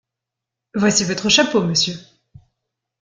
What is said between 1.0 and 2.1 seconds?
votre chapeau, monsieur.